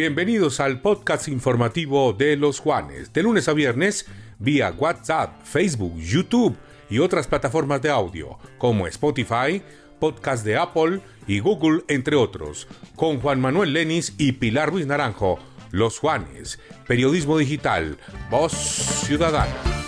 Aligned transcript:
Bienvenidos 0.00 0.60
al 0.60 0.80
podcast 0.80 1.28
informativo 1.28 2.14
de 2.14 2.36
los 2.36 2.58
Juanes, 2.58 3.12
de 3.12 3.22
lunes 3.22 3.48
a 3.48 3.52
viernes, 3.52 4.06
vía 4.38 4.74
WhatsApp, 4.76 5.42
Facebook, 5.44 5.98
YouTube 5.98 6.56
y 6.88 7.00
otras 7.00 7.26
plataformas 7.26 7.82
de 7.82 7.90
audio, 7.90 8.38
como 8.56 8.86
Spotify, 8.86 9.62
podcast 9.98 10.44
de 10.44 10.56
Apple 10.56 11.00
y 11.26 11.40
Google, 11.40 11.82
entre 11.88 12.16
otros, 12.16 12.66
con 12.96 13.20
Juan 13.20 13.40
Manuel 13.40 13.74
Lenis 13.74 14.14
y 14.16 14.32
Pilar 14.32 14.70
Ruiz 14.70 14.86
Naranjo, 14.86 15.38
Los 15.70 15.98
Juanes, 15.98 16.58
Periodismo 16.86 17.36
Digital, 17.36 17.98
Voz 18.30 18.52
Ciudadana. 18.52 19.79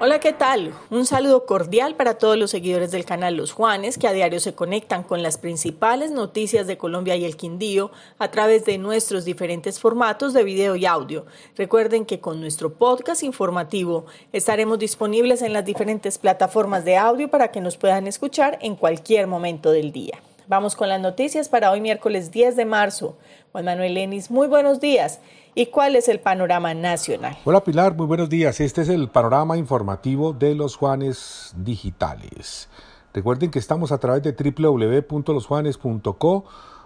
Hola, 0.00 0.20
¿qué 0.20 0.32
tal? 0.32 0.72
Un 0.90 1.06
saludo 1.06 1.44
cordial 1.44 1.96
para 1.96 2.18
todos 2.18 2.36
los 2.36 2.52
seguidores 2.52 2.92
del 2.92 3.04
canal 3.04 3.34
Los 3.34 3.50
Juanes 3.50 3.98
que 3.98 4.06
a 4.06 4.12
diario 4.12 4.38
se 4.38 4.54
conectan 4.54 5.02
con 5.02 5.24
las 5.24 5.38
principales 5.38 6.12
noticias 6.12 6.68
de 6.68 6.78
Colombia 6.78 7.16
y 7.16 7.24
el 7.24 7.36
Quindío 7.36 7.90
a 8.20 8.30
través 8.30 8.64
de 8.64 8.78
nuestros 8.78 9.24
diferentes 9.24 9.80
formatos 9.80 10.34
de 10.34 10.44
video 10.44 10.76
y 10.76 10.86
audio. 10.86 11.26
Recuerden 11.56 12.06
que 12.06 12.20
con 12.20 12.40
nuestro 12.40 12.74
podcast 12.74 13.24
informativo 13.24 14.06
estaremos 14.32 14.78
disponibles 14.78 15.42
en 15.42 15.52
las 15.52 15.64
diferentes 15.64 16.16
plataformas 16.18 16.84
de 16.84 16.96
audio 16.96 17.28
para 17.28 17.50
que 17.50 17.60
nos 17.60 17.76
puedan 17.76 18.06
escuchar 18.06 18.56
en 18.62 18.76
cualquier 18.76 19.26
momento 19.26 19.72
del 19.72 19.90
día. 19.90 20.22
Vamos 20.48 20.74
con 20.76 20.88
las 20.88 20.98
noticias 20.98 21.50
para 21.50 21.70
hoy 21.70 21.82
miércoles 21.82 22.30
10 22.30 22.56
de 22.56 22.64
marzo. 22.64 23.18
Juan 23.52 23.66
Manuel 23.66 23.92
Lenis, 23.92 24.30
muy 24.30 24.48
buenos 24.48 24.80
días. 24.80 25.20
¿Y 25.54 25.66
cuál 25.66 25.94
es 25.94 26.08
el 26.08 26.20
panorama 26.20 26.72
nacional? 26.72 27.36
Hola 27.44 27.62
Pilar, 27.62 27.94
muy 27.94 28.06
buenos 28.06 28.30
días. 28.30 28.58
Este 28.60 28.80
es 28.80 28.88
el 28.88 29.10
panorama 29.10 29.58
informativo 29.58 30.32
de 30.32 30.54
los 30.54 30.76
Juanes 30.76 31.52
Digitales. 31.54 32.70
Recuerden 33.12 33.50
que 33.50 33.58
estamos 33.58 33.92
a 33.92 33.98
través 33.98 34.22
de 34.22 34.32
www.losjuanes.co, 34.32 36.44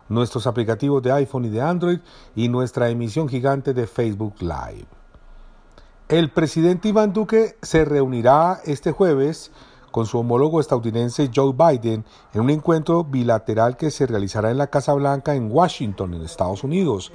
nuestros 0.08 0.48
aplicativos 0.48 1.00
de 1.00 1.12
iPhone 1.12 1.44
y 1.44 1.50
de 1.50 1.60
Android 1.60 2.00
y 2.34 2.48
nuestra 2.48 2.88
emisión 2.88 3.28
gigante 3.28 3.74
de 3.74 3.86
Facebook 3.86 4.34
Live. 4.40 4.88
El 6.08 6.30
presidente 6.30 6.88
Iván 6.88 7.12
Duque 7.12 7.54
se 7.62 7.84
reunirá 7.84 8.58
este 8.64 8.90
jueves 8.90 9.52
con 9.92 10.06
su 10.06 10.18
homólogo 10.18 10.58
estadounidense 10.58 11.30
Joe 11.32 11.52
Biden 11.52 12.04
en 12.34 12.40
un 12.40 12.50
encuentro 12.50 13.04
bilateral 13.04 13.76
que 13.76 13.92
se 13.92 14.06
realizará 14.06 14.50
en 14.50 14.58
la 14.58 14.66
Casa 14.66 14.92
Blanca 14.94 15.36
en 15.36 15.52
Washington, 15.52 16.14
en 16.14 16.22
Estados 16.22 16.64
Unidos. 16.64 17.12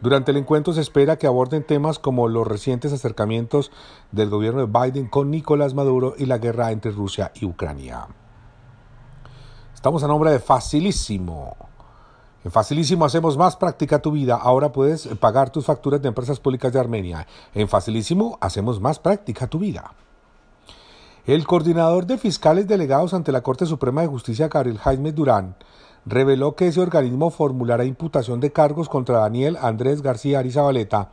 Durante 0.00 0.30
el 0.30 0.38
encuentro 0.38 0.72
se 0.72 0.80
espera 0.80 1.18
que 1.18 1.26
aborden 1.26 1.66
temas 1.66 1.98
como 1.98 2.28
los 2.28 2.46
recientes 2.46 2.94
acercamientos 2.94 3.70
del 4.12 4.30
gobierno 4.30 4.66
de 4.66 4.80
Biden 4.80 5.08
con 5.08 5.30
Nicolás 5.30 5.74
Maduro 5.74 6.14
y 6.16 6.24
la 6.24 6.38
guerra 6.38 6.72
entre 6.72 6.92
Rusia 6.92 7.32
y 7.34 7.44
Ucrania. 7.44 8.06
Estamos 9.74 10.02
a 10.02 10.06
nombre 10.06 10.30
de 10.30 10.38
Facilísimo. 10.38 11.56
En 12.44 12.50
Facilísimo 12.50 13.04
hacemos 13.04 13.36
más 13.36 13.56
práctica 13.56 13.98
tu 13.98 14.12
vida. 14.12 14.36
Ahora 14.36 14.72
puedes 14.72 15.06
pagar 15.18 15.50
tus 15.50 15.66
facturas 15.66 16.00
de 16.00 16.08
empresas 16.08 16.40
públicas 16.40 16.72
de 16.72 16.80
Armenia. 16.80 17.26
En 17.54 17.68
Facilísimo 17.68 18.38
hacemos 18.40 18.80
más 18.80 18.98
práctica 18.98 19.46
tu 19.46 19.58
vida. 19.58 19.92
El 21.30 21.46
coordinador 21.46 22.06
de 22.06 22.18
fiscales 22.18 22.66
delegados 22.66 23.14
ante 23.14 23.30
la 23.30 23.42
Corte 23.42 23.64
Suprema 23.64 24.00
de 24.00 24.08
Justicia, 24.08 24.48
Gabriel 24.48 24.78
Jaime 24.78 25.12
Durán, 25.12 25.54
reveló 26.04 26.56
que 26.56 26.66
ese 26.66 26.80
organismo 26.80 27.30
formulará 27.30 27.84
imputación 27.84 28.40
de 28.40 28.50
cargos 28.50 28.88
contra 28.88 29.20
Daniel 29.20 29.56
Andrés 29.62 30.02
García 30.02 30.40
Arizabaleta 30.40 31.12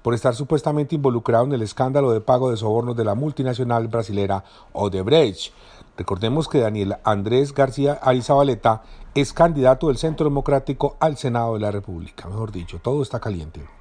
por 0.00 0.14
estar 0.14 0.34
supuestamente 0.34 0.94
involucrado 0.94 1.44
en 1.44 1.52
el 1.52 1.60
escándalo 1.60 2.12
de 2.12 2.22
pago 2.22 2.50
de 2.50 2.56
sobornos 2.56 2.96
de 2.96 3.04
la 3.04 3.14
multinacional 3.14 3.88
brasilera 3.88 4.42
Odebrecht. 4.72 5.52
Recordemos 5.98 6.48
que 6.48 6.60
Daniel 6.60 6.96
Andrés 7.04 7.52
García 7.52 7.98
Arizabaleta 8.00 8.84
es 9.14 9.34
candidato 9.34 9.88
del 9.88 9.98
Centro 9.98 10.24
Democrático 10.24 10.96
al 10.98 11.18
Senado 11.18 11.52
de 11.52 11.60
la 11.60 11.70
República. 11.70 12.26
Mejor 12.26 12.52
dicho, 12.52 12.78
todo 12.82 13.02
está 13.02 13.20
caliente. 13.20 13.77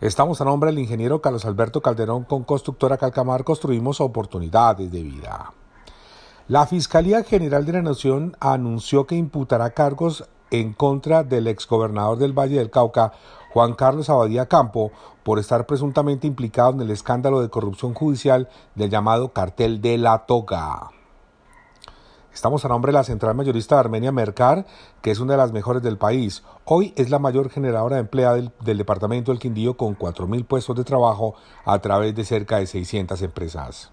Estamos 0.00 0.40
a 0.40 0.44
nombre 0.44 0.70
del 0.70 0.78
ingeniero 0.78 1.20
Carlos 1.20 1.44
Alberto 1.44 1.80
Calderón 1.80 2.22
con 2.22 2.44
Constructora 2.44 2.98
Calcamar 2.98 3.42
Construimos 3.42 4.00
Oportunidades 4.00 4.92
de 4.92 5.02
Vida. 5.02 5.52
La 6.46 6.68
Fiscalía 6.68 7.24
General 7.24 7.66
de 7.66 7.72
la 7.72 7.82
Nación 7.82 8.36
anunció 8.38 9.08
que 9.08 9.16
imputará 9.16 9.70
cargos 9.70 10.28
en 10.52 10.72
contra 10.72 11.24
del 11.24 11.48
exgobernador 11.48 12.16
del 12.16 12.32
Valle 12.32 12.58
del 12.58 12.70
Cauca, 12.70 13.12
Juan 13.52 13.74
Carlos 13.74 14.08
Abadía 14.08 14.46
Campo, 14.46 14.92
por 15.24 15.40
estar 15.40 15.66
presuntamente 15.66 16.28
implicado 16.28 16.74
en 16.74 16.82
el 16.82 16.92
escándalo 16.92 17.40
de 17.40 17.50
corrupción 17.50 17.92
judicial 17.92 18.48
del 18.76 18.90
llamado 18.90 19.32
cartel 19.32 19.82
de 19.82 19.98
la 19.98 20.26
toga. 20.26 20.90
Estamos 22.32 22.64
a 22.64 22.68
nombre 22.68 22.92
de 22.92 22.98
la 22.98 23.04
central 23.04 23.34
mayorista 23.34 23.74
de 23.74 23.80
Armenia 23.80 24.12
Mercar, 24.12 24.66
que 25.02 25.10
es 25.10 25.18
una 25.18 25.32
de 25.32 25.38
las 25.38 25.52
mejores 25.52 25.82
del 25.82 25.98
país. 25.98 26.44
Hoy 26.64 26.92
es 26.96 27.10
la 27.10 27.18
mayor 27.18 27.50
generadora 27.50 27.96
de 27.96 28.02
empleo 28.02 28.34
del, 28.34 28.78
departamento 28.78 29.32
del 29.32 29.40
Quindío 29.40 29.76
con 29.76 29.96
4.000 29.98 30.46
puestos 30.46 30.76
de 30.76 30.84
trabajo 30.84 31.34
a 31.64 31.78
través 31.80 32.14
de 32.14 32.24
cerca 32.24 32.58
de 32.58 32.66
600 32.66 33.20
empresas. 33.22 33.90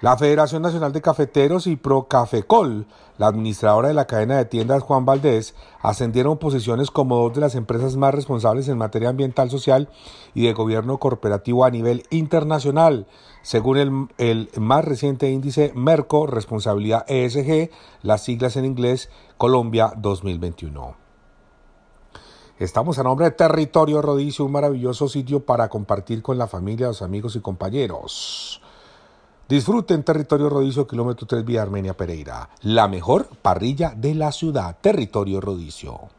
La 0.00 0.16
Federación 0.16 0.62
Nacional 0.62 0.92
de 0.92 1.02
Cafeteros 1.02 1.66
y 1.66 1.74
Procafecol, 1.74 2.86
la 3.16 3.26
administradora 3.26 3.88
de 3.88 3.94
la 3.94 4.06
cadena 4.06 4.36
de 4.36 4.44
tiendas 4.44 4.84
Juan 4.84 5.04
Valdés, 5.04 5.56
ascendieron 5.80 6.38
posiciones 6.38 6.92
como 6.92 7.16
dos 7.16 7.34
de 7.34 7.40
las 7.40 7.56
empresas 7.56 7.96
más 7.96 8.14
responsables 8.14 8.68
en 8.68 8.78
materia 8.78 9.08
ambiental, 9.08 9.50
social 9.50 9.88
y 10.34 10.46
de 10.46 10.52
gobierno 10.52 10.98
corporativo 10.98 11.64
a 11.64 11.70
nivel 11.70 12.04
internacional, 12.10 13.08
según 13.42 13.76
el, 13.76 14.08
el 14.18 14.50
más 14.60 14.84
reciente 14.84 15.32
índice 15.32 15.72
Merco 15.74 16.28
Responsabilidad 16.28 17.04
ESG, 17.08 17.72
las 18.02 18.22
siglas 18.22 18.56
en 18.56 18.66
inglés 18.66 19.10
Colombia 19.36 19.92
2021. 19.96 20.94
Estamos 22.60 23.00
a 23.00 23.02
nombre 23.02 23.26
de 23.26 23.32
Territorio 23.32 24.00
Rodicio, 24.00 24.44
un 24.44 24.52
maravilloso 24.52 25.08
sitio 25.08 25.44
para 25.44 25.68
compartir 25.68 26.22
con 26.22 26.38
la 26.38 26.46
familia, 26.46 26.86
los 26.86 27.02
amigos 27.02 27.34
y 27.34 27.40
compañeros. 27.40 28.62
Disfruten 29.48 30.02
Territorio 30.02 30.50
Rodicio, 30.50 30.86
kilómetro 30.86 31.26
3 31.26 31.42
vía 31.42 31.62
Armenia 31.62 31.96
Pereira. 31.96 32.50
La 32.60 32.86
mejor 32.86 33.30
parrilla 33.40 33.94
de 33.96 34.14
la 34.14 34.30
ciudad, 34.30 34.76
Territorio 34.78 35.40
Rodicio. 35.40 36.10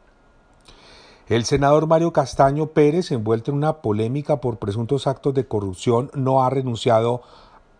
El 1.28 1.44
senador 1.44 1.86
Mario 1.86 2.12
Castaño 2.12 2.70
Pérez, 2.70 3.12
envuelto 3.12 3.52
en 3.52 3.58
una 3.58 3.82
polémica 3.82 4.40
por 4.40 4.58
presuntos 4.58 5.06
actos 5.06 5.32
de 5.32 5.46
corrupción, 5.46 6.10
no 6.12 6.42
ha 6.42 6.50
renunciado 6.50 7.22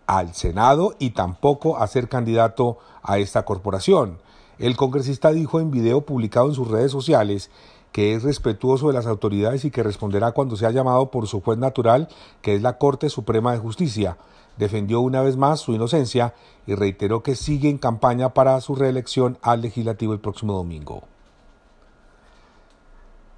al 0.06 0.34
Senado 0.34 0.94
y 1.00 1.10
tampoco 1.10 1.78
a 1.78 1.86
ser 1.88 2.08
candidato 2.08 2.78
a 3.02 3.18
esta 3.18 3.44
corporación. 3.44 4.18
El 4.60 4.76
congresista 4.76 5.32
dijo 5.32 5.58
en 5.58 5.72
video 5.72 6.02
publicado 6.02 6.46
en 6.46 6.54
sus 6.54 6.68
redes 6.68 6.92
sociales 6.92 7.50
que 7.92 8.14
es 8.14 8.22
respetuoso 8.22 8.88
de 8.88 8.94
las 8.94 9.06
autoridades 9.06 9.64
y 9.64 9.70
que 9.70 9.82
responderá 9.82 10.32
cuando 10.32 10.56
sea 10.56 10.70
llamado 10.70 11.10
por 11.10 11.26
su 11.26 11.40
juez 11.40 11.58
natural, 11.58 12.08
que 12.42 12.54
es 12.54 12.62
la 12.62 12.78
Corte 12.78 13.08
Suprema 13.08 13.52
de 13.52 13.58
Justicia 13.58 14.16
defendió 14.60 15.00
una 15.00 15.22
vez 15.22 15.36
más 15.36 15.60
su 15.60 15.72
inocencia 15.72 16.34
y 16.66 16.74
reiteró 16.74 17.22
que 17.22 17.34
sigue 17.34 17.68
en 17.68 17.78
campaña 17.78 18.34
para 18.34 18.60
su 18.60 18.76
reelección 18.76 19.38
al 19.42 19.62
legislativo 19.62 20.12
el 20.12 20.20
próximo 20.20 20.52
domingo. 20.52 21.02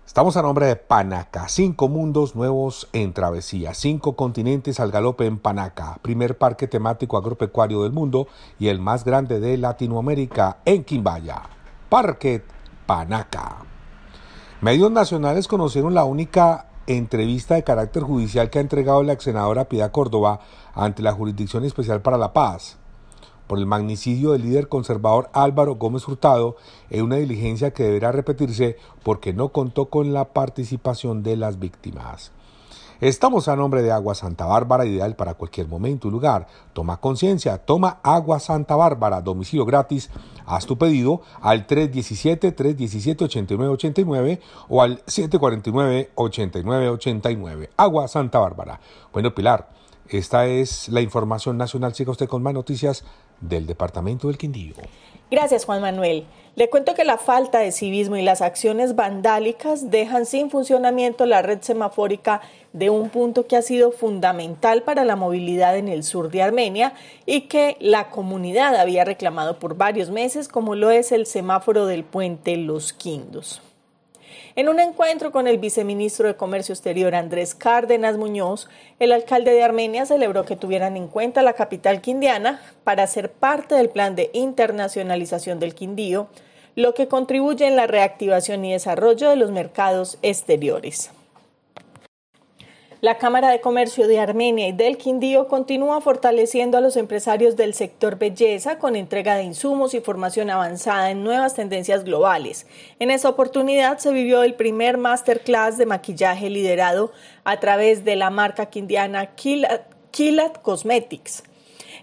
Estamos 0.05 0.37
a 0.37 0.43
nombre 0.43 0.67
de 0.67 0.77
Panaca, 0.77 1.49
cinco 1.49 1.89
mundos 1.89 2.35
nuevos 2.35 2.89
en 2.93 3.15
travesía, 3.15 3.73
cinco 3.73 4.15
continentes 4.15 4.79
al 4.79 4.91
galope 4.91 5.25
en 5.25 5.39
Panaca, 5.39 5.99
primer 6.03 6.37
parque 6.37 6.69
temático 6.69 7.17
agropecuario 7.17 7.85
del 7.85 7.93
mundo 7.93 8.27
y 8.59 8.69
el 8.69 8.79
más 8.79 9.05
grande 9.05 9.41
de 9.41 9.57
Latinoamérica 9.57 10.59
en 10.67 10.85
Quimbaya. 10.85 11.43
Parque 11.89 12.43
Panaca. 12.85 13.72
Medios 14.63 14.93
nacionales 14.93 15.49
conocieron 15.49 15.93
la 15.93 16.05
única 16.05 16.69
entrevista 16.87 17.57
de 17.57 17.65
carácter 17.65 18.05
judicial 18.05 18.49
que 18.49 18.61
ha 18.61 18.63
entregado 18.63 19.03
la 19.03 19.13
ex 19.13 19.25
senadora 19.25 19.69
Piedad 19.69 19.91
Córdoba 19.91 20.39
ante 20.73 21.03
la 21.03 21.11
Jurisdicción 21.11 21.65
Especial 21.65 22.01
para 22.01 22.17
la 22.17 22.33
Paz 22.33 22.79
por 23.49 23.59
el 23.59 23.67
magnicidio 23.67 24.31
del 24.31 24.43
líder 24.43 24.69
conservador 24.69 25.31
Álvaro 25.33 25.75
Gómez 25.75 26.07
Hurtado 26.07 26.55
en 26.91 27.03
una 27.03 27.17
diligencia 27.17 27.73
que 27.73 27.83
deberá 27.83 28.13
repetirse 28.13 28.77
porque 29.03 29.33
no 29.33 29.49
contó 29.49 29.87
con 29.87 30.13
la 30.13 30.33
participación 30.33 31.25
de 31.25 31.37
las 31.37 31.59
víctimas. 31.59 32.31
Estamos 33.03 33.49
a 33.49 33.57
nombre 33.57 33.83
de 33.83 33.91
Agua 33.91 34.15
Santa 34.15 34.47
Bárbara, 34.47 34.87
ideal 34.87 35.17
para 35.17 35.35
cualquier 35.35 35.67
momento 35.67 36.07
y 36.07 36.13
lugar. 36.13 36.47
Toma 36.73 36.99
conciencia, 36.99 37.59
toma 37.59 37.99
Agua 38.01 38.39
Santa 38.39 38.77
Bárbara, 38.77 39.21
domicilio 39.21 39.65
gratis. 39.65 40.09
Haz 40.47 40.67
tu 40.67 40.79
pedido 40.79 41.21
al 41.41 41.67
317-317-8989 41.67 44.39
o 44.69 44.83
al 44.83 45.05
749-8989. 45.07 47.71
Agua 47.77 48.07
Santa 48.07 48.39
Bárbara. 48.39 48.79
Bueno, 49.13 49.35
Pilar, 49.35 49.69
esta 50.09 50.47
es 50.47 50.89
la 50.89 51.01
información 51.01 51.57
nacional. 51.57 51.95
Siga 51.95 52.11
usted 52.11 52.29
con 52.29 52.43
más 52.43 52.55
noticias 52.55 53.05
del 53.41 53.67
departamento 53.67 54.29
del 54.29 54.39
Quindío. 54.39 54.75
Gracias, 55.31 55.65
Juan 55.65 55.81
Manuel. 55.81 56.27
Le 56.57 56.69
cuento 56.69 56.93
que 56.93 57.05
la 57.05 57.17
falta 57.17 57.61
de 57.61 57.73
civismo 57.73 58.17
y 58.17 58.23
las 58.23 58.43
acciones 58.43 58.95
vandálicas 58.95 59.91
dejan 59.91 60.27
sin 60.27 60.51
funcionamiento 60.51 61.25
la 61.25 61.41
red 61.41 61.63
semafórica 61.63 62.43
de 62.75 62.91
un 62.91 63.09
punto 63.09 63.47
que 63.47 63.57
ha 63.57 63.63
sido 63.63 63.93
fundamental 63.93 64.83
para 64.83 65.07
la 65.07 65.17
movilidad 65.17 65.79
en 65.79 65.89
el 65.89 66.05
sur 66.05 66.31
de 66.31 66.43
Armenia 66.43 66.93
y 67.25 67.43
que 67.43 67.79
la 67.81 68.11
comunidad 68.11 68.77
había 68.77 69.07
reclamado 69.07 69.59
por 69.59 69.79
varios 69.79 70.11
meses, 70.11 70.49
como 70.49 70.75
lo 70.75 70.91
es 70.91 71.13
el 71.13 71.25
semáforo 71.25 71.87
del 71.87 72.05
puente 72.05 72.59
Los 72.59 72.93
Quindos. 72.93 73.63
En 74.55 74.69
un 74.69 74.81
encuentro 74.81 75.33
con 75.33 75.49
el 75.49 75.57
viceministro 75.57 76.29
de 76.29 76.37
Comercio 76.37 76.75
Exterior 76.75 77.15
Andrés 77.15 77.55
Cárdenas 77.55 78.19
Muñoz, 78.19 78.69
el 78.99 79.13
alcalde 79.13 79.53
de 79.53 79.63
Armenia 79.63 80.05
celebró 80.05 80.45
que 80.45 80.57
tuvieran 80.57 80.99
en 80.99 81.09
cuenta 81.09 81.41
la 81.41 81.55
capital 81.55 82.03
quindiana 82.03 82.61
para 82.85 83.07
ser 83.07 83.33
parte 83.33 83.75
del 83.75 83.89
plan 83.89 84.15
de 84.15 84.29
internacionalización 84.35 85.59
del 85.59 85.75
Quindío, 85.75 86.29
lo 86.77 86.93
que 86.93 87.09
contribuye 87.09 87.67
en 87.67 87.77
la 87.77 87.87
reactivación 87.87 88.63
y 88.67 88.73
desarrollo 88.73 89.31
de 89.31 89.37
los 89.37 89.51
mercados 89.51 90.19
exteriores. 90.21 91.11
La 93.03 93.19
Cámara 93.19 93.51
de 93.51 93.61
Comercio 93.61 94.07
de 94.07 94.21
Armenia 94.21 94.69
y 94.69 94.73
del 94.73 94.97
Quindío 94.97 95.49
continúa 95.49 96.01
fortaleciendo 96.01 96.79
a 96.79 96.81
los 96.81 96.97
empresarios 96.97 97.57
del 97.57 97.75
sector 97.75 98.17
belleza 98.17 98.79
con 98.79 98.95
entrega 98.95 99.35
de 99.35 99.43
insumos 99.43 99.93
y 99.95 100.01
formación 100.01 100.51
avanzada 100.51 101.11
en 101.11 101.25
nuevas 101.25 101.55
tendencias 101.55 102.05
globales. 102.05 102.65
En 103.01 103.11
esa 103.11 103.29
oportunidad 103.29 103.99
se 103.99 104.13
vivió 104.13 104.45
el 104.45 104.55
primer 104.55 104.99
masterclass 104.99 105.79
de 105.79 105.87
maquillaje 105.87 106.49
liderado 106.49 107.11
a 107.43 107.59
través 107.59 108.05
de 108.05 108.15
la 108.15 108.31
marca 108.31 108.67
quindiana 108.67 109.35
Kilat, 109.35 110.63
Cosmetics. 110.63 111.43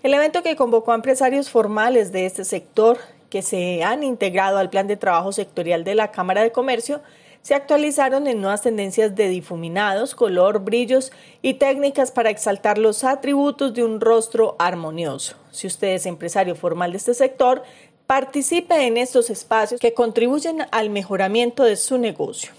El 0.03 0.13
evento 0.13 0.43
que 0.43 0.57
convocó 0.57 0.91
a 0.91 0.95
empresarios 0.95 1.49
formales 1.49 2.11
de 2.11 2.25
este 2.25 2.43
sector 2.43 2.97
que 3.29 3.41
se 3.41 3.85
han 3.85 4.03
integrado 4.03 4.57
al 4.57 4.69
plan 4.69 4.87
de 4.87 4.97
trabajo 4.97 5.31
sectorial 5.31 5.85
de 5.85 5.95
la 5.95 6.11
Cámara 6.11 6.43
de 6.43 6.51
Comercio 6.51 6.99
se 7.41 7.55
actualizaron 7.55 8.27
en 8.27 8.41
nuevas 8.41 8.61
tendencias 8.61 9.15
de 9.15 9.27
difuminados, 9.29 10.13
color, 10.13 10.59
brillos 10.59 11.11
y 11.41 11.55
técnicas 11.55 12.11
para 12.11 12.29
exaltar 12.29 12.77
los 12.77 13.03
atributos 13.03 13.73
de 13.73 13.83
un 13.83 14.01
rostro 14.01 14.55
armonioso. 14.59 15.35
Si 15.51 15.65
usted 15.67 15.89
es 15.89 16.05
empresario 16.05 16.55
formal 16.55 16.91
de 16.91 16.97
este 16.97 17.13
sector, 17.13 17.63
participe 18.05 18.87
en 18.87 18.97
estos 18.97 19.29
espacios 19.29 19.79
que 19.79 19.93
contribuyen 19.93 20.65
al 20.71 20.89
mejoramiento 20.89 21.63
de 21.63 21.75
su 21.75 21.97
negocio. 21.97 22.51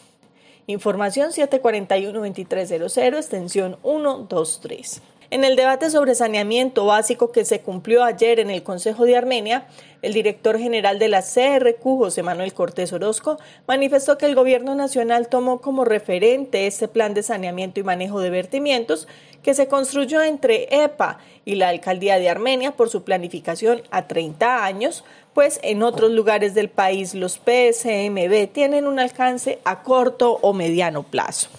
Información 0.67 1.31
741-2300, 1.33 3.17
extensión 3.17 3.77
123. 3.83 5.03
En 5.33 5.45
el 5.45 5.55
debate 5.55 5.91
sobre 5.91 6.17
saneamiento 6.17 6.87
básico 6.87 7.31
que 7.31 7.45
se 7.45 7.61
cumplió 7.61 8.03
ayer 8.03 8.41
en 8.41 8.51
el 8.51 8.65
Consejo 8.65 9.05
de 9.05 9.17
Armenia, 9.17 9.69
el 10.03 10.13
director 10.13 10.59
general 10.59 10.99
de 10.99 11.07
la 11.07 11.23
CRQ, 11.23 11.83
José 11.83 12.25
Manuel 12.25 12.53
Cortés 12.53 12.93
Orozco, 12.93 13.39
manifestó 13.69 14.19
que 14.19 14.27
el 14.27 14.35
gobierno 14.35 14.75
nacional 14.75 15.29
tomó 15.29 15.61
como 15.61 15.85
referente 15.85 16.67
este 16.67 16.89
plan 16.89 17.15
de 17.15 17.23
saneamiento 17.23 17.79
y 17.79 17.85
manejo 17.85 18.19
de 18.19 18.31
vertimientos 18.31 19.07
que 19.45 19.55
se 19.55 19.69
construyó 19.69 20.21
entre 20.21 20.67
EPA 20.83 21.19
y 21.45 21.55
la 21.55 21.69
alcaldía 21.69 22.19
de 22.19 22.29
Armenia 22.29 22.73
por 22.73 22.91
su 22.91 23.05
planificación 23.05 23.83
a 23.93 24.09
30 24.09 24.65
años, 24.65 25.05
pues 25.33 25.61
en 25.63 25.85
otros 25.85 26.11
lugares 26.11 26.55
del 26.55 26.71
país 26.71 27.15
los 27.15 27.35
PSMB 27.35 28.49
tienen 28.53 28.89
un 28.89 28.99
alcance 28.99 29.61
a 29.65 29.85
corto 29.85 30.41
o 30.43 30.53
mediano 30.53 31.05
plazo. 31.05 31.51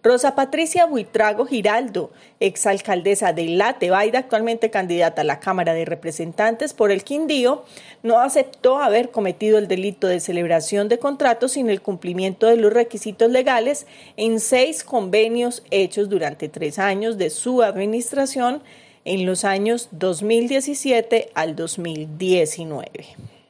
Rosa 0.03 0.33
Patricia 0.33 0.85
Buitrago 0.85 1.45
Giraldo, 1.45 2.09
exalcaldesa 2.39 3.33
de 3.33 3.45
La 3.49 3.77
Tebaida, 3.77 4.17
actualmente 4.17 4.71
candidata 4.71 5.21
a 5.21 5.25
la 5.25 5.39
Cámara 5.39 5.75
de 5.75 5.85
Representantes 5.85 6.73
por 6.73 6.89
el 6.89 7.03
Quindío, 7.03 7.63
no 8.01 8.19
aceptó 8.19 8.79
haber 8.79 9.11
cometido 9.11 9.59
el 9.59 9.67
delito 9.67 10.07
de 10.07 10.19
celebración 10.19 10.89
de 10.89 10.97
contratos 10.97 11.51
sin 11.51 11.69
el 11.69 11.81
cumplimiento 11.81 12.47
de 12.47 12.57
los 12.57 12.73
requisitos 12.73 13.29
legales 13.29 13.85
en 14.17 14.39
seis 14.39 14.83
convenios 14.83 15.61
hechos 15.69 16.09
durante 16.09 16.49
tres 16.49 16.79
años 16.79 17.19
de 17.19 17.29
su 17.29 17.61
administración 17.61 18.63
en 19.05 19.27
los 19.27 19.45
años 19.45 19.89
2017 19.91 21.29
al 21.35 21.55
2019. 21.55 23.40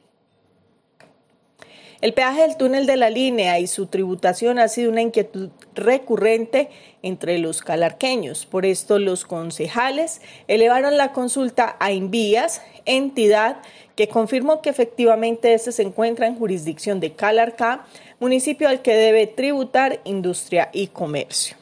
El 2.02 2.14
peaje 2.14 2.42
del 2.42 2.56
túnel 2.56 2.86
de 2.86 2.96
la 2.96 3.10
línea 3.10 3.60
y 3.60 3.68
su 3.68 3.86
tributación 3.86 4.58
ha 4.58 4.66
sido 4.66 4.90
una 4.90 5.02
inquietud 5.02 5.50
recurrente 5.76 6.68
entre 7.00 7.38
los 7.38 7.62
calarqueños. 7.62 8.44
Por 8.44 8.66
esto 8.66 8.98
los 8.98 9.24
concejales 9.24 10.20
elevaron 10.48 10.96
la 10.96 11.12
consulta 11.12 11.76
a 11.78 11.92
Invías, 11.92 12.60
entidad 12.86 13.58
que 13.94 14.08
confirmó 14.08 14.62
que 14.62 14.70
efectivamente 14.70 15.54
este 15.54 15.70
se 15.70 15.82
encuentra 15.82 16.26
en 16.26 16.34
jurisdicción 16.34 16.98
de 16.98 17.12
Calarcá, 17.12 17.86
municipio 18.18 18.68
al 18.68 18.82
que 18.82 18.94
debe 18.94 19.28
tributar 19.28 20.00
industria 20.02 20.70
y 20.72 20.88
comercio. 20.88 21.56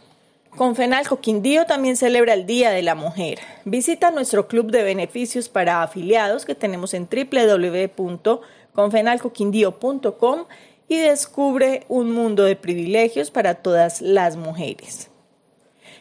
Confenalco 0.57 1.21
Quindío 1.21 1.67
también 1.67 1.97
celebra 1.97 2.33
el 2.33 2.47
Día 2.47 2.71
de 2.71 2.83
la 2.83 2.95
Mujer. 2.95 3.39
Visita 3.67 4.11
nuestro 4.11 4.49
club 4.49 4.71
de 4.71 4.83
beneficios 4.83 5.51
para 5.51 5.83
afiliados 5.83 6.47
que 6.47 6.55
tenemos 6.55 6.95
en 6.95 7.07
www 7.09 8.41
confenalcoquindío.com 8.75 10.45
y 10.89 10.99
descubre 10.99 11.85
un 11.89 12.13
mundo 12.13 12.45
de 12.45 12.57
privilegios 12.57 13.31
para 13.31 13.55
todas 13.55 14.01
las 14.01 14.37
mujeres. 14.37 15.11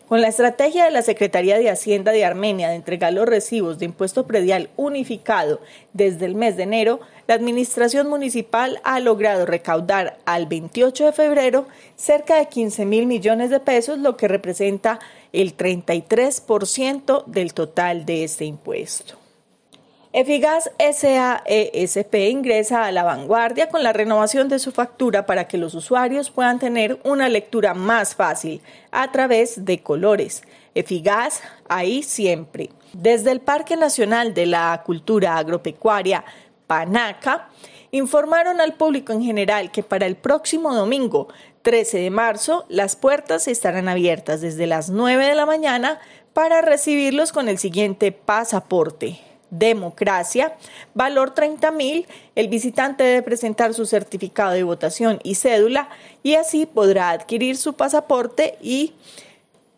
Con 0.10 0.22
la 0.22 0.28
estrategia 0.28 0.86
de 0.86 0.90
la 0.90 1.04
Secretaría 1.04 1.60
de 1.60 1.70
Hacienda 1.70 2.12
de 2.12 2.26
Armenia 2.26 2.70
de 2.70 2.76
entregar 2.76 3.14
los 3.14 3.28
recibos 3.28 3.78
de 3.78 3.86
impuesto 3.86 4.26
predial 4.26 4.72
unificado 4.76 5.62
desde 5.94 6.26
el 6.26 6.34
mes 6.34 6.58
de 6.58 6.64
enero, 6.64 7.00
la 7.28 7.36
Administración 7.36 8.10
Municipal 8.10 8.82
ha 8.84 9.00
logrado 9.00 9.46
recaudar 9.46 10.18
al 10.26 10.48
28 10.48 11.06
de 11.06 11.12
febrero 11.12 11.68
cerca 11.96 12.38
de 12.40 12.48
15 12.48 12.86
mil 12.86 13.06
millones 13.06 13.52
de 13.52 13.60
pesos, 13.60 14.00
lo 14.00 14.18
que 14.18 14.28
representa 14.28 15.00
el 15.32 15.56
33% 15.56 17.26
del 17.26 17.54
total 17.54 18.08
de 18.08 18.24
este 18.24 18.46
impuesto. 18.46 19.29
Efigas 20.12 20.72
SAESP 20.80 22.16
ingresa 22.32 22.86
a 22.86 22.92
la 22.92 23.04
vanguardia 23.04 23.70
con 23.70 23.84
la 23.84 23.94
renovación 23.94 24.50
de 24.50 24.58
su 24.58 24.72
factura 24.72 25.28
para 25.28 25.48
que 25.48 25.60
los 25.60 25.76
usuarios 25.76 26.32
puedan 26.32 26.58
tener 26.58 27.00
una 27.04 27.30
lectura 27.30 27.76
más 27.76 28.16
fácil 28.16 28.60
a 28.90 29.12
través 29.12 29.66
de 29.66 29.84
colores. 29.84 30.42
Efigas, 30.74 31.44
ahí 31.68 32.02
siempre. 32.02 32.72
Desde 32.94 33.30
el 33.30 33.40
Parque 33.40 33.78
Nacional 33.78 34.34
de 34.34 34.48
la 34.48 34.82
Cultura 34.84 35.38
Agropecuaria, 35.38 36.26
Panaca, 36.66 37.50
informaron 37.92 38.62
al 38.62 38.74
público 38.74 39.14
en 39.14 39.22
general 39.22 39.70
que 39.70 39.84
para 39.84 40.08
el 40.08 40.16
próximo 40.16 40.74
domingo 40.74 41.28
13 41.62 42.00
de 42.00 42.10
marzo 42.10 42.66
las 42.68 42.96
puertas 42.96 43.48
estarán 43.48 43.88
abiertas 43.88 44.42
desde 44.42 44.66
las 44.66 44.90
9 44.90 45.24
de 45.28 45.36
la 45.36 45.46
mañana 45.46 46.00
para 46.34 46.62
recibirlos 46.62 47.32
con 47.32 47.48
el 47.48 47.60
siguiente 47.60 48.12
pasaporte 48.12 49.29
democracia, 49.52 50.56
valor 50.94 51.34
30 51.34 51.72
mil, 51.72 52.08
el 52.36 52.48
visitante 52.48 53.04
debe 53.04 53.22
presentar 53.22 53.74
su 53.74 53.86
certificado 53.86 54.52
de 54.52 54.64
votación 54.64 55.20
y 55.24 55.36
cédula 55.36 55.90
y 56.24 56.36
así 56.36 56.66
podrá 56.66 57.10
adquirir 57.12 57.58
su 57.58 57.74
pasaporte 57.74 58.58
y 58.62 58.94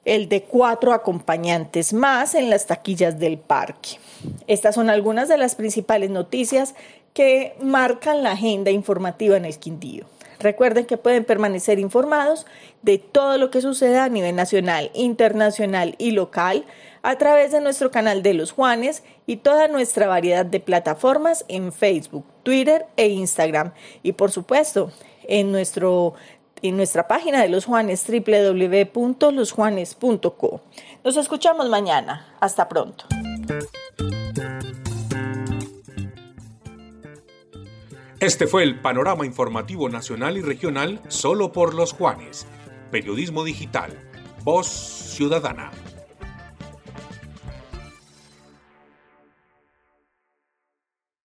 el 0.05 0.29
de 0.29 0.43
cuatro 0.43 0.93
acompañantes 0.93 1.93
más 1.93 2.35
en 2.35 2.49
las 2.49 2.65
taquillas 2.65 3.19
del 3.19 3.37
parque. 3.37 3.99
Estas 4.47 4.75
son 4.75 4.89
algunas 4.89 5.29
de 5.29 5.37
las 5.37 5.55
principales 5.55 6.09
noticias 6.09 6.75
que 7.13 7.55
marcan 7.61 8.23
la 8.23 8.31
agenda 8.31 8.71
informativa 8.71 9.37
en 9.37 9.45
el 9.45 9.57
Quindío. 9.57 10.05
Recuerden 10.41 10.85
que 10.85 10.97
pueden 10.97 11.23
permanecer 11.23 11.79
informados 11.79 12.45
de 12.81 12.97
todo 12.97 13.37
lo 13.37 13.49
que 13.51 13.61
suceda 13.61 14.05
a 14.05 14.09
nivel 14.09 14.35
nacional, 14.35 14.89
internacional 14.93 15.93
y 15.99 16.11
local 16.11 16.65
a 17.03 17.17
través 17.17 17.51
de 17.51 17.61
nuestro 17.61 17.91
canal 17.91 18.23
de 18.23 18.33
los 18.33 18.51
Juanes 18.51 19.03
y 19.27 19.37
toda 19.37 19.67
nuestra 19.67 20.07
variedad 20.07 20.43
de 20.45 20.59
plataformas 20.59 21.45
en 21.47 21.71
Facebook, 21.71 22.25
Twitter 22.43 22.87
e 22.97 23.09
Instagram. 23.09 23.73
Y 24.03 24.11
por 24.13 24.31
supuesto, 24.31 24.91
en, 25.27 25.51
nuestro, 25.51 26.15
en 26.61 26.77
nuestra 26.77 27.07
página 27.07 27.41
de 27.41 27.49
los 27.49 27.65
Juanes, 27.65 28.05
www.losjuanes.co. 28.07 30.61
Nos 31.03 31.17
escuchamos 31.17 31.67
mañana. 31.69 32.35
Hasta 32.39 32.67
pronto. 32.67 33.05
Este 38.21 38.45
fue 38.45 38.61
el 38.61 38.79
panorama 38.79 39.25
informativo 39.25 39.89
nacional 39.89 40.37
y 40.37 40.41
regional 40.41 41.01
solo 41.07 41.51
por 41.51 41.73
los 41.73 41.91
Juanes. 41.91 42.45
Periodismo 42.91 43.43
digital. 43.43 43.97
Voz 44.43 44.67
Ciudadana. 44.67 45.71